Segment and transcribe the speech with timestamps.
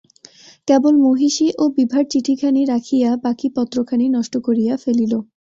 [0.67, 5.13] কেবল মহিষী ও বিভার চিঠিখানি রাখিয়া বাকি পত্রখানি নষ্ট করিয়া ফেলিল।